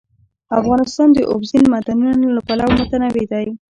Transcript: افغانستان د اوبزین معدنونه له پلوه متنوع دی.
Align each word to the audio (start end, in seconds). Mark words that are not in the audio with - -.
افغانستان 0.59 1.07
د 1.13 1.19
اوبزین 1.31 1.63
معدنونه 1.71 2.27
له 2.35 2.41
پلوه 2.47 2.73
متنوع 2.79 3.25
دی. 3.31 3.47